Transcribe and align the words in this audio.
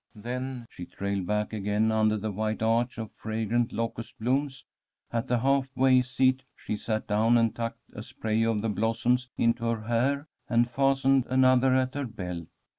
Then 0.15 0.65
she 0.71 0.87
trailed 0.87 1.27
back 1.27 1.53
again 1.53 1.91
under 1.91 2.17
the 2.17 2.31
white 2.31 2.63
arch 2.63 2.97
of 2.97 3.11
fragrant 3.11 3.71
locust 3.71 4.17
blooms. 4.19 4.65
At 5.13 5.27
the 5.27 5.37
half 5.37 5.67
way 5.77 6.01
seat 6.01 6.41
she 6.55 6.75
sat 6.75 7.05
down 7.05 7.37
and 7.37 7.53
tucked 7.53 7.83
a 7.93 8.01
spray 8.01 8.41
of 8.41 8.63
the 8.63 8.69
blossoms 8.69 9.29
into 9.37 9.65
her 9.65 9.83
hair 9.83 10.25
and 10.49 10.67
fastened 10.67 11.27
another 11.29 11.75
at 11.75 11.93
her 11.93 12.05
belt. 12.05 12.47